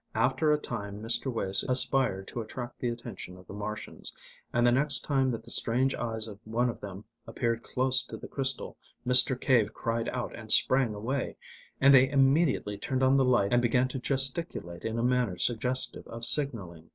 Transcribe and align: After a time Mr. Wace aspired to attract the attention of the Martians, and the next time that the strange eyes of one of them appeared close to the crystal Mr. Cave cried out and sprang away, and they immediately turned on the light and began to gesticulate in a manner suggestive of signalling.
After 0.15 0.51
a 0.51 0.57
time 0.57 0.99
Mr. 0.99 1.31
Wace 1.31 1.61
aspired 1.61 2.27
to 2.29 2.41
attract 2.41 2.79
the 2.79 2.89
attention 2.89 3.37
of 3.37 3.45
the 3.45 3.53
Martians, 3.53 4.15
and 4.51 4.65
the 4.65 4.71
next 4.71 5.01
time 5.01 5.29
that 5.29 5.43
the 5.43 5.51
strange 5.51 5.93
eyes 5.93 6.27
of 6.27 6.39
one 6.43 6.69
of 6.71 6.81
them 6.81 7.05
appeared 7.27 7.61
close 7.61 8.01
to 8.07 8.17
the 8.17 8.27
crystal 8.27 8.77
Mr. 9.05 9.39
Cave 9.39 9.75
cried 9.75 10.09
out 10.09 10.35
and 10.35 10.51
sprang 10.51 10.95
away, 10.95 11.37
and 11.79 11.93
they 11.93 12.09
immediately 12.09 12.79
turned 12.79 13.03
on 13.03 13.15
the 13.15 13.23
light 13.23 13.53
and 13.53 13.61
began 13.61 13.87
to 13.89 13.99
gesticulate 13.99 14.85
in 14.85 14.97
a 14.97 15.03
manner 15.03 15.37
suggestive 15.37 16.07
of 16.07 16.25
signalling. 16.25 16.89